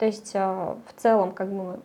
То 0.00 0.06
есть 0.06 0.30
э, 0.32 0.40
в 0.40 1.00
целом, 1.00 1.32
как 1.32 1.52
бы 1.52 1.78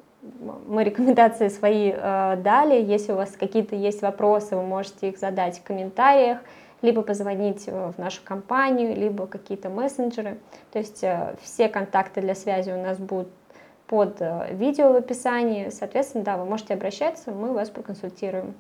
мы 0.68 0.86
рекомендации 0.86 1.50
свои 1.50 1.92
э, 1.94 2.38
дали. 2.38 2.82
Если 2.82 3.12
у 3.12 3.16
вас 3.16 3.32
какие-то 3.38 3.76
есть 3.76 4.02
вопросы, 4.02 4.56
вы 4.56 4.64
можете 4.64 5.10
их 5.10 5.20
задать 5.20 5.60
в 5.60 5.64
комментариях, 5.64 6.40
либо 6.82 7.02
позвонить 7.02 7.68
в 7.68 7.96
нашу 7.98 8.22
компанию, 8.24 8.96
либо 8.96 9.28
какие-то 9.28 9.70
мессенджеры. 9.70 10.40
То 10.72 10.80
есть 10.80 11.04
э, 11.04 11.36
все 11.42 11.68
контакты 11.68 12.22
для 12.22 12.36
связи 12.36 12.72
у 12.72 12.82
нас 12.82 12.98
будут 13.00 13.28
под 13.86 14.22
э, 14.22 14.48
видео 14.54 14.94
в 14.94 14.96
описании. 14.96 15.68
Соответственно, 15.68 16.24
да, 16.24 16.38
вы 16.38 16.46
можете 16.46 16.74
обращаться, 16.74 17.32
мы 17.32 17.52
вас 17.52 17.70
проконсультируем. 17.70 18.54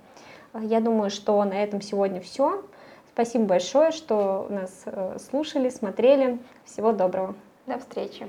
Э, 0.53 0.59
я 0.63 0.81
думаю, 0.81 1.09
что 1.09 1.41
на 1.45 1.63
этом 1.63 1.81
сегодня 1.81 2.19
все. 2.19 2.61
Спасибо 3.13 3.45
большое, 3.45 3.91
что 3.91 4.47
нас 4.49 4.83
э, 4.85 5.17
слушали, 5.17 5.69
смотрели. 5.69 6.39
Всего 6.65 6.91
доброго. 6.91 7.35
До 7.67 7.79
встречи. 7.79 8.27